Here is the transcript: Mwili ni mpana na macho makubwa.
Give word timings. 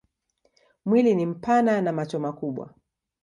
Mwili 0.85 1.15
ni 1.15 1.25
mpana 1.25 1.81
na 1.81 1.91
macho 1.91 2.19
makubwa. 2.19 2.73